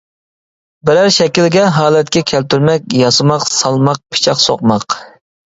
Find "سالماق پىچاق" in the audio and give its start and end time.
3.59-4.43